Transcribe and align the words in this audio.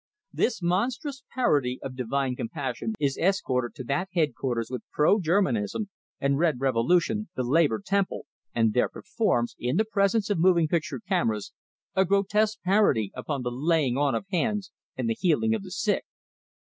This 0.33 0.63
monstrous 0.63 1.21
parody 1.31 1.79
of 1.83 1.95
divine 1.95 2.35
compassion 2.35 2.95
is 2.99 3.19
escorted 3.19 3.75
to 3.75 3.83
that 3.83 4.09
headquarters 4.15 4.71
of 4.71 4.81
Pro 4.91 5.19
Germanism 5.19 5.89
and 6.19 6.39
red 6.39 6.59
revolution, 6.59 7.29
the 7.35 7.43
Labor 7.43 7.79
Temple, 7.85 8.25
and 8.51 8.73
there 8.73 8.89
performs, 8.89 9.55
in 9.59 9.77
the 9.77 9.85
presence 9.85 10.31
of 10.31 10.39
moving 10.39 10.67
picture 10.67 10.99
cameras, 11.07 11.53
a 11.93 12.03
grotesque 12.03 12.61
parody 12.63 13.11
upon 13.13 13.43
the 13.43 13.51
laying 13.51 13.95
on 13.95 14.15
of 14.15 14.25
hands 14.31 14.71
and 14.97 15.07
the 15.07 15.13
healing 15.21 15.53
of 15.53 15.61
the 15.61 15.69
sick. 15.69 16.03